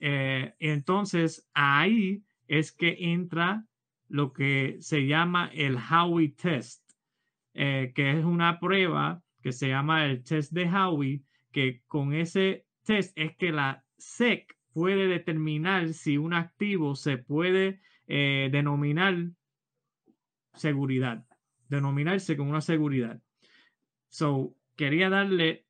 [0.00, 3.64] entonces ahí es que entra
[4.08, 6.82] lo que se llama el Howey Test,
[7.54, 13.12] que es una prueba que se llama el test de Howey, que con ese test
[13.16, 19.30] es que la SEC puede determinar si un activo se puede eh, denominar
[20.54, 21.26] seguridad,
[21.68, 23.20] denominarse como una seguridad.
[24.08, 25.61] So, quería darle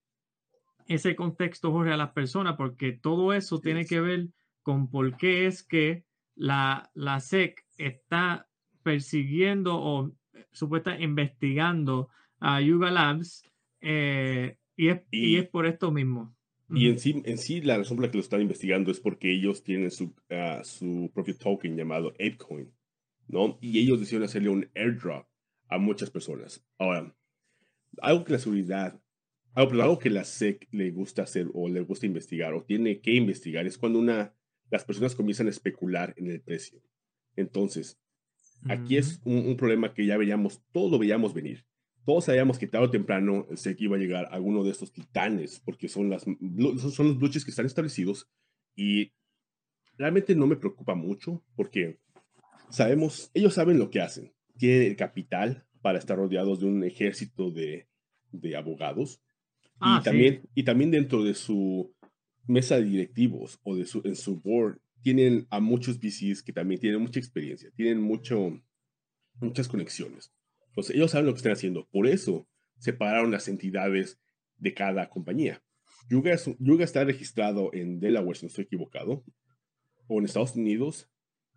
[0.88, 4.28] ese contexto, Jorge, a las personas, porque todo eso tiene que ver
[4.62, 8.48] con por qué es que la, la SEC está
[8.82, 12.08] persiguiendo o eh, supuestamente investigando
[12.40, 13.44] a Yuga Labs
[13.80, 16.34] eh, y, es, y, es, por esto mismo.
[16.74, 19.32] Y en sí, en sí, la razón por la que lo están investigando es porque
[19.32, 22.72] ellos tienen su, ah, su propio token llamado ApeCoin,
[23.28, 23.58] ¿no?
[23.60, 25.26] Y ellos decidieron hacerle un airdrop
[25.68, 26.64] a muchas personas.
[26.78, 27.14] Ahora,
[28.00, 29.01] algo que la seguridad,
[29.54, 33.12] algo, algo que la SEC le gusta hacer o le gusta investigar o tiene que
[33.12, 34.34] investigar es cuando una,
[34.70, 36.82] las personas comienzan a especular en el precio.
[37.36, 37.98] Entonces,
[38.68, 41.64] aquí es un, un, problema que ya veíamos, todos lo veíamos venir
[42.04, 45.60] todos sabíamos que tarde o temprano sé que iba a llegar alguno de estos titanes,
[45.60, 48.28] porque son, las, son los luches que están establecidos
[48.74, 49.12] y
[49.96, 52.00] realmente no me preocupa mucho porque
[52.70, 54.32] sabemos, ellos saben lo que hacen.
[54.56, 57.88] Tienen el capital para estar rodeados de un ejército de,
[58.32, 59.21] de abogados.
[59.82, 61.92] Y, ah, también, y también dentro de su,
[62.46, 66.80] mesa de directivos o de su, en su board tienen a muchos VCs que también
[66.80, 68.60] tienen mucha experiencia, tienen mucho,
[69.40, 70.32] muchas conexiones.
[70.68, 71.88] Entonces, ellos saben lo que están haciendo.
[71.90, 74.20] Por eso separaron las entidades
[74.56, 75.62] de cada compañía.
[76.08, 79.24] Yuga, Yuga está registrado en Delaware, si no estoy equivocado,
[80.06, 81.10] o en Estados Unidos,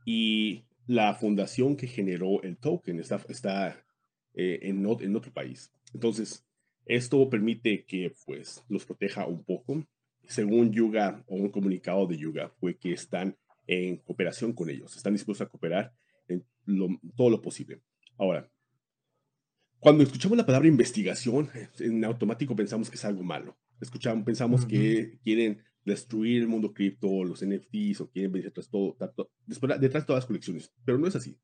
[0.05, 3.85] y la fundación que generó el token está, está
[4.33, 5.71] eh, en, en, otro país.
[5.93, 6.44] Entonces,
[6.85, 9.85] esto permite que pues, los proteja un poco.
[10.27, 15.13] Según Yuga, o un comunicado de Yuga, fue que están en cooperación con ellos, están
[15.13, 15.93] dispuestos a cooperar
[16.27, 16.45] en
[17.15, 17.81] todo lo posible.
[18.17, 18.49] Ahora,
[19.79, 23.57] cuando escuchamos la palabra investigación, en automático pensamos que es algo malo.
[23.79, 28.97] Escuchamos, pensamos que quieren destruir el mundo cripto, los NFTs, o quieren venir detrás, todo,
[29.45, 30.73] detrás de todas las colecciones.
[30.83, 31.37] Pero no es así.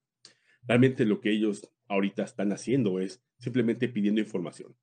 [0.64, 4.76] Realmente lo que ellos ahorita están haciendo es simplemente pidiendo información.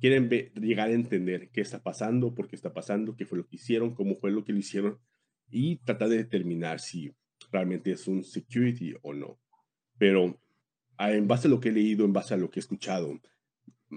[0.00, 3.56] Quieren llegar a entender qué está pasando, por qué está pasando, qué fue lo que
[3.56, 4.98] hicieron, cómo fue lo que lo hicieron
[5.50, 7.12] y tratar de determinar si
[7.52, 9.38] realmente es un security o no.
[9.98, 10.40] Pero
[10.98, 13.20] en base a lo que he leído, en base a lo que he escuchado,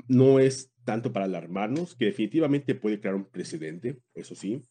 [0.07, 4.61] no es tanto para alarmarnos, que definitivamente puede crear un precedente, eso sí,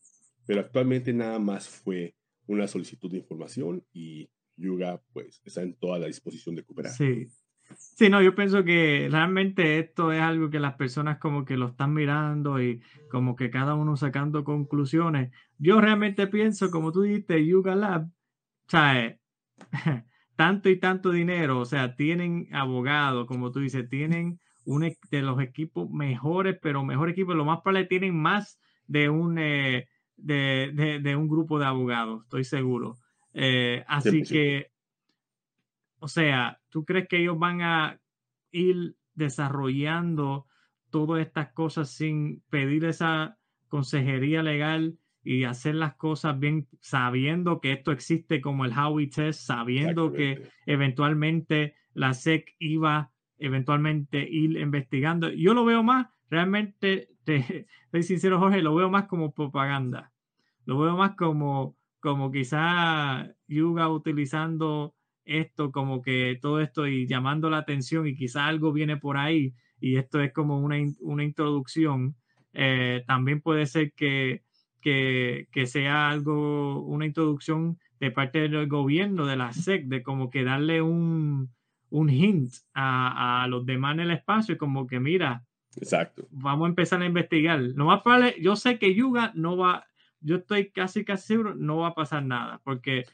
[0.47, 2.15] pero actualmente nada más fue
[2.47, 6.93] una solicitud de información y Yuga pues está en toda la disposición de cooperar.
[6.93, 7.29] Sí.
[7.77, 11.69] Sí, no, yo pienso que realmente esto es algo que las personas como que lo
[11.69, 15.31] están mirando y como que cada uno sacando conclusiones.
[15.59, 19.17] Yo realmente pienso, como tú dijiste, Yuga Lab, o sea,
[20.37, 25.41] tanto y tanto dinero, o sea, tienen abogados, como tú dices, tienen un de los
[25.41, 31.17] equipos mejores, pero mejor equipo, lo más probable tienen más de un, eh, de, de,
[31.17, 32.97] un grupo de abogados, estoy seguro.
[33.35, 34.72] Eh, así que,
[36.03, 38.01] o sea, ¿tú crees que ellos van a
[38.51, 40.47] ir desarrollando
[40.91, 43.39] todas estas cosas sin pedir esa
[43.69, 49.47] consejería legal y hacer las cosas bien, sabiendo que esto existe como el Howey Test,
[49.47, 55.31] sabiendo que eventualmente la SEC iba eventualmente ir investigando.
[55.31, 60.13] Yo lo veo más, realmente, te, soy sincero Jorge, lo veo más como propaganda.
[60.65, 67.51] Lo veo más como, como quizá Yuga utilizando esto, como que todo esto y llamando
[67.51, 72.17] la atención y quizá algo viene por ahí y esto es como una, una introducción.
[72.53, 74.43] Eh, también puede ser que
[74.83, 80.45] que, sea algo, una introducción de parte del gobierno, de la SEC, de como que
[80.45, 81.51] darle un,
[81.89, 85.45] un hint a, a, los demás en el espacio, como que mira,
[85.77, 86.27] Exacto.
[86.31, 87.61] vamos a empezar a investigar.
[87.75, 89.87] No más para, yo sé que Yuga no va,
[90.21, 93.05] yo estoy casi casi seguro, no va a pasar nada, porque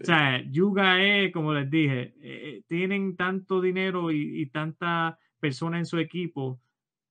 [0.00, 5.78] o sea, Yuga es, como les dije, eh, tienen tanto dinero y, y tanta persona
[5.78, 6.60] en su equipo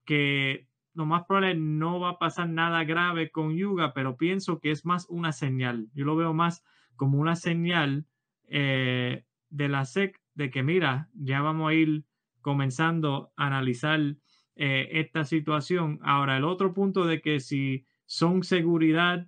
[0.05, 4.71] que lo más probable no va a pasar nada grave con Yuga, pero pienso que
[4.71, 5.87] es más una señal.
[5.93, 6.63] Yo lo veo más
[6.95, 8.05] como una señal
[8.47, 12.05] eh, de la SEC de que, mira, ya vamos a ir
[12.41, 13.99] comenzando a analizar
[14.55, 15.99] eh, esta situación.
[16.01, 19.27] Ahora, el otro punto de que si son seguridad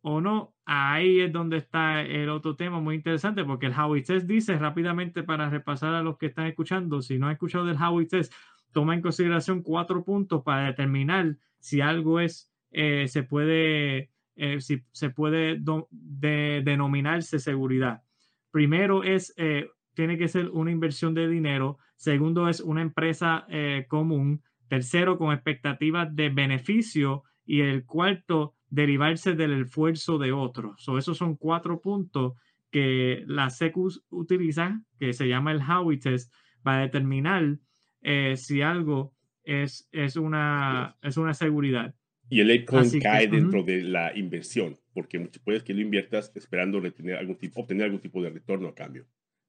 [0.00, 4.26] o no, ahí es donde está el otro tema muy interesante, porque el Howey Test
[4.26, 8.06] dice rápidamente para repasar a los que están escuchando, si no han escuchado del Howey
[8.06, 8.32] Test,
[8.72, 14.82] toma en consideración cuatro puntos para determinar si algo es, eh, se puede, eh, si
[14.92, 18.02] se puede denominarse seguridad.
[18.50, 21.78] Primero es, eh, tiene que ser una inversión de dinero.
[21.96, 23.46] Segundo es una empresa
[23.88, 24.42] común.
[24.68, 27.24] Tercero, con expectativas de beneficio.
[27.44, 30.82] Y el cuarto, derivarse del esfuerzo de otros.
[30.82, 32.32] So, esos son cuatro puntos
[32.70, 36.32] que la SECUS utiliza, que se llama el Howey Test,
[36.62, 37.58] para determinar
[38.00, 39.12] eh, si algo
[39.44, 41.94] es, es, una, es una seguridad.
[42.30, 47.16] Y el Litecoin cae dentro de la inversión, porque puedes que lo inviertas esperando retener
[47.16, 49.06] algún tipo, obtener algún tipo de retorno a cambio.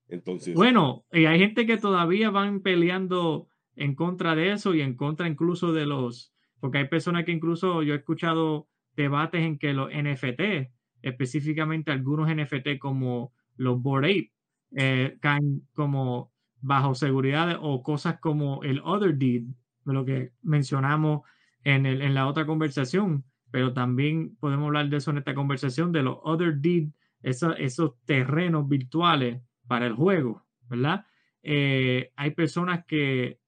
[0.09, 0.53] Entonces.
[0.53, 5.29] Bueno, y hay gente que todavía van peleando en contra de eso y en contra
[5.29, 9.89] incluso de los, porque hay personas que incluso yo he escuchado debates en que los
[9.89, 14.33] NFT, específicamente algunos NFT como los Bored Ape,
[14.75, 19.43] eh, caen como bajo seguridad o cosas como el other deed,
[19.85, 21.21] de lo que mencionamos
[21.63, 25.91] en, el, en la otra conversación, pero también podemos hablar de eso en esta conversación,
[25.91, 26.89] de los other deed,
[27.21, 31.05] esos, esos terrenos virtuales para el juego, ¿verdad?
[31.43, 33.39] Eh, hay personas que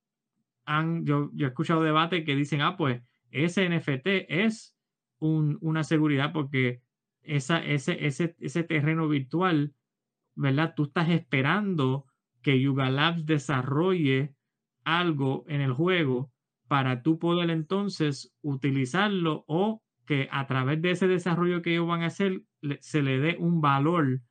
[0.66, 3.02] han, yo, yo he escuchado debates que dicen, ah, pues
[3.32, 4.75] ese NFT es
[5.26, 6.82] un, una seguridad porque
[7.22, 9.74] ese, ese, ese terreno virtual,
[10.36, 10.74] ¿verdad?
[10.76, 12.06] Tú estás esperando
[12.42, 14.36] que Yuga Labs desarrolle
[14.84, 16.32] algo en el juego
[16.68, 22.04] para tú poder entonces utilizarlo o que a través de ese desarrollo que ellos van
[22.04, 22.44] a hacer,
[22.80, 24.22] se le dé un valor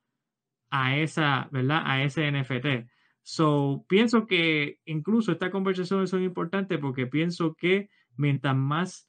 [0.70, 1.82] a esa, ¿verdad?
[1.84, 2.88] A ese NFT.
[3.22, 9.08] So, pienso que incluso estas conversaciones son importantes porque pienso que mientras más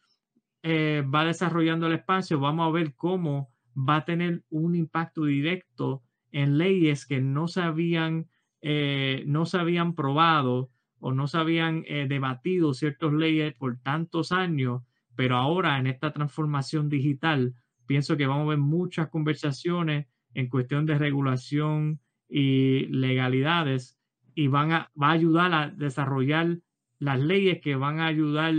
[0.67, 6.01] eh, va desarrollando el espacio, vamos a ver cómo va a tener un impacto directo
[6.31, 8.31] en leyes que no se habían,
[8.63, 14.31] eh, no se habían probado o no se habían eh, debatido ciertas leyes por tantos
[14.31, 14.81] años,
[15.15, 17.53] pero ahora en esta transformación digital,
[17.85, 23.99] pienso que vamos a ver muchas conversaciones en cuestión de regulación y legalidades
[24.33, 26.57] y van a, va a ayudar a desarrollar
[26.97, 28.55] las leyes que van a ayudar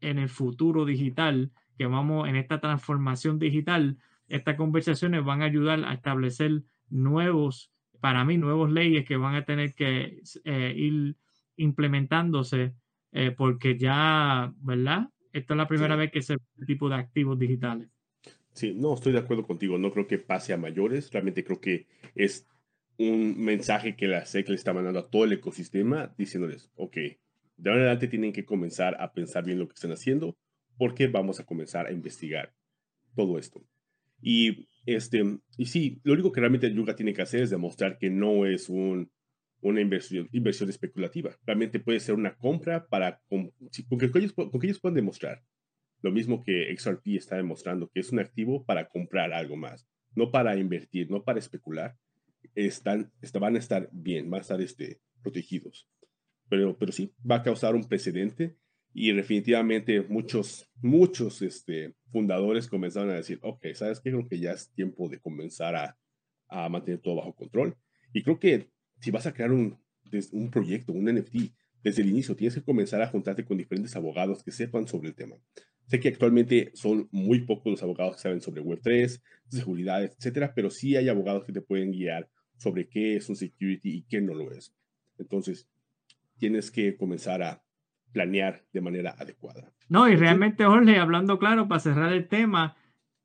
[0.00, 5.84] en el futuro digital, que vamos en esta transformación digital, estas conversaciones van a ayudar
[5.84, 7.70] a establecer nuevos,
[8.00, 11.16] para mí, nuevos leyes que van a tener que eh, ir
[11.56, 12.74] implementándose
[13.12, 15.08] eh, porque ya, ¿verdad?
[15.32, 17.88] Esta es la primera vez que se este tipo de activos digitales.
[18.52, 19.78] Sí, no, estoy de acuerdo contigo.
[19.78, 21.10] No creo que pase a mayores.
[21.12, 22.46] Realmente creo que es
[22.98, 26.96] un mensaje que la SEC le está mandando a todo el ecosistema diciéndoles, ok,
[27.56, 30.36] de ahora en adelante tienen que comenzar a pensar bien lo que están haciendo
[30.76, 32.54] porque vamos a comenzar a investigar
[33.14, 33.64] todo esto.
[34.20, 35.22] Y, este,
[35.56, 38.68] y sí, lo único que realmente Yuga tiene que hacer es demostrar que no es
[38.68, 39.10] un,
[39.60, 41.36] una inversión, inversión especulativa.
[41.44, 45.42] Realmente puede ser una compra para, con, que ellos, con que ellos puedan demostrar
[46.02, 50.30] lo mismo que XRP está demostrando, que es un activo para comprar algo más, no
[50.30, 51.96] para invertir, no para especular.
[52.54, 55.88] Están, van a estar bien, van a estar este, protegidos.
[56.48, 58.56] Pero, pero sí, va a causar un precedente
[58.92, 64.10] y definitivamente muchos, muchos este, fundadores comenzaron a decir, ok, ¿sabes qué?
[64.10, 65.98] Creo que ya es tiempo de comenzar a,
[66.48, 67.76] a mantener todo bajo control.
[68.12, 68.70] Y creo que
[69.00, 69.78] si vas a crear un,
[70.32, 74.42] un proyecto, un NFT, desde el inicio tienes que comenzar a juntarte con diferentes abogados
[74.42, 75.36] que sepan sobre el tema.
[75.86, 79.20] Sé que actualmente son muy pocos los abogados que saben sobre Web3,
[79.50, 83.98] seguridad, etcétera, pero sí hay abogados que te pueden guiar sobre qué es un security
[83.98, 84.74] y qué no lo es.
[85.18, 85.68] Entonces,
[86.38, 87.62] tienes que comenzar a
[88.12, 89.72] planear de manera adecuada.
[89.88, 92.76] No, y realmente, Jorge, hablando claro, para cerrar el tema,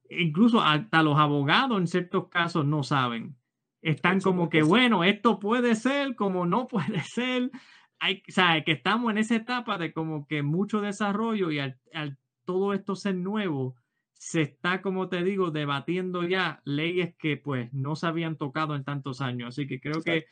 [0.10, 3.38] incluso hasta los abogados en ciertos casos no saben.
[3.82, 7.52] Están como que, bueno, esto puede ser, como no puede ser.
[8.00, 11.80] Hay, o sea, que estamos en esa etapa de como que mucho desarrollo y al,
[11.94, 13.76] al todo esto ser nuevo,
[14.14, 18.84] se está, como te digo, debatiendo ya leyes que pues no se habían tocado en
[18.84, 19.50] tantos años.
[19.50, 20.26] Así que creo que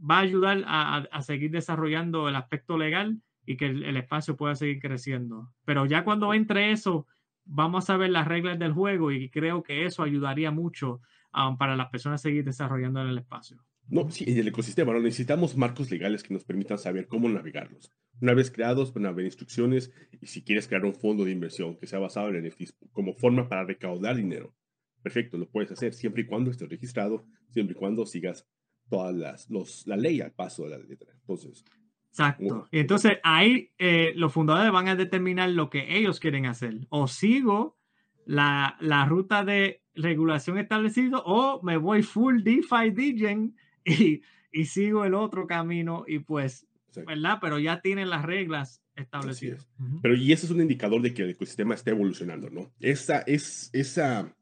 [0.00, 4.80] va a ayudar a, seguir desarrollando el aspecto legal y que el, espacio pueda seguir
[4.80, 5.52] creciendo.
[5.64, 7.06] Pero ya cuando entre eso,
[7.44, 11.00] vamos a ver las reglas del juego y creo que eso ayudaría mucho
[11.34, 13.64] um, para las personas seguir desarrollando en el espacio.
[13.88, 15.00] No, sí, en el ecosistema, ¿no?
[15.00, 17.92] necesitamos marcos legales que nos permitan saber cómo navegarlos.
[18.20, 19.90] Una vez creados, van a haber instrucciones
[20.20, 23.48] y si quieres crear un fondo de inversión que sea basado en NFTs como forma
[23.48, 24.54] para recaudar dinero,
[25.02, 28.46] perfecto, lo puedes hacer siempre y cuando estés registrado, siempre y cuando sigas
[28.90, 31.12] todas las, los, la ley al paso de la letra.
[31.14, 31.64] Entonces.
[32.10, 32.68] Exacto.
[32.70, 36.86] Y entonces ahí eh, los fundadores van a determinar lo que ellos quieren hacer.
[36.90, 37.78] O sigo
[38.26, 44.22] la, la ruta de regulación establecida o me voy full DeFi DGen y,
[44.52, 46.66] y sigo el otro camino y pues
[47.06, 47.38] ¿verdad?
[47.40, 49.68] Pero ya tienen las reglas establecidas.
[50.02, 52.72] Pero y eso es un indicador de que el ecosistema está evolucionando, ¿no?
[52.80, 54.34] Esa, es, esa,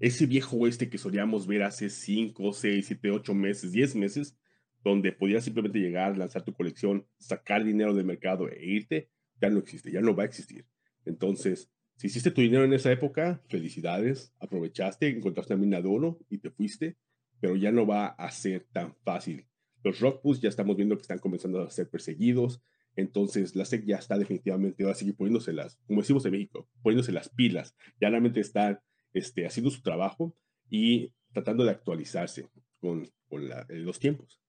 [0.00, 4.36] ese viejo oeste que solíamos ver hace 5, 6, 7, 8 meses, 10 meses,
[4.82, 9.08] donde podías simplemente llegar, lanzar tu colección, sacar dinero del mercado e irte,
[9.40, 10.66] ya no existe, ya no va a existir.
[11.04, 16.18] Entonces, si hiciste tu dinero en esa época, felicidades, aprovechaste, encontraste a mina de oro
[16.28, 16.96] y te fuiste,
[17.40, 19.46] pero ya no va a ser tan fácil
[19.84, 22.62] los rockpuss ya estamos viendo que están comenzando a ser perseguidos.
[22.96, 26.68] Entonces, la SEC ya está definitivamente, va a seguir poniéndose las, como decimos en México,
[26.82, 27.76] poniéndose las pilas.
[28.00, 28.80] Ya realmente están
[29.14, 30.36] este, haciendo su trabajo
[30.68, 32.48] y tratando de actualizarse
[32.78, 34.40] con, con eh, los tiempos.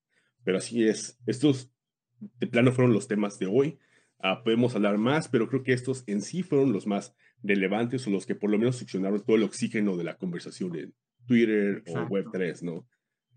[0.44, 1.18] Pero así es.
[1.26, 1.72] Estos
[2.20, 3.80] de plano fueron los temas de hoy.
[4.20, 8.10] Ah, podemos hablar más, pero creo que estos en sí fueron los más relevantes o
[8.10, 10.94] los que por lo menos seccionaron todo el oxígeno de la conversación en
[11.28, 12.88] Twitter o Web3, ¿no?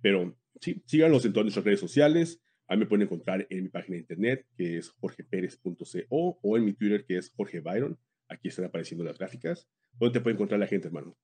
[0.00, 2.40] Pero sí, síganos en todas nuestras redes sociales.
[2.66, 6.74] Ahí me pueden encontrar en mi página de internet, que es jorgeperez.co, o en mi
[6.74, 7.98] Twitter, que es Jorge Byron.
[8.28, 9.66] Aquí están apareciendo las gráficas.
[9.98, 11.16] ¿Dónde te puede encontrar la gente, hermano?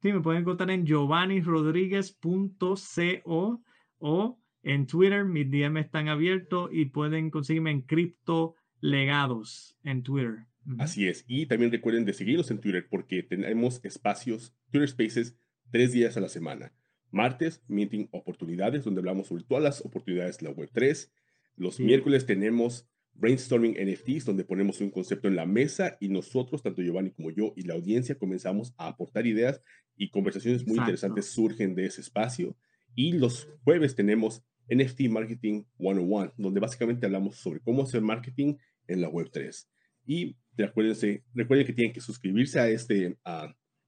[0.00, 3.62] Sí, me pueden encontrar en giovannirodríguez.co
[3.98, 5.24] o en Twitter.
[5.24, 10.46] Mis DM están abiertos y pueden conseguirme en Cripto Legados en Twitter.
[10.78, 11.24] Así es.
[11.26, 15.36] Y también recuerden de seguirnos en Twitter porque tenemos espacios, Twitter Spaces,
[15.70, 16.72] tres días a la semana.
[17.10, 21.10] Martes, Meeting Oportunidades, donde hablamos sobre todas las oportunidades de la Web3.
[21.56, 26.82] Los miércoles tenemos Brainstorming NFTs, donde ponemos un concepto en la mesa y nosotros, tanto
[26.82, 29.62] Giovanni como yo y la audiencia, comenzamos a aportar ideas
[29.96, 32.56] y conversaciones muy interesantes surgen de ese espacio.
[32.94, 38.56] Y los jueves tenemos NFT Marketing 101, donde básicamente hablamos sobre cómo hacer marketing
[38.86, 39.66] en la Web3.
[40.04, 43.16] Y recuerden, recuerden que tienen que suscribirse a este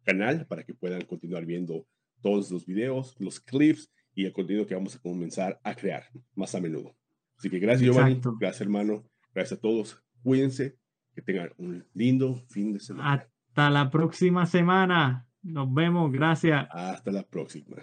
[0.04, 1.86] canal para que puedan continuar viendo
[2.22, 6.04] todos los videos, los clips y el contenido que vamos a comenzar a crear
[6.34, 6.96] más a menudo.
[7.36, 8.20] Así que gracias, Giovanni.
[8.38, 9.04] Gracias, hermano.
[9.34, 10.02] Gracias a todos.
[10.22, 10.78] Cuídense.
[11.14, 13.12] Que tengan un lindo fin de semana.
[13.12, 15.28] Hasta la próxima semana.
[15.42, 16.10] Nos vemos.
[16.10, 16.66] Gracias.
[16.70, 17.76] Hasta la próxima.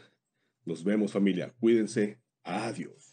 [0.65, 1.53] Nos vemos, familia.
[1.59, 2.19] Cuídense.
[2.43, 3.11] Adiós.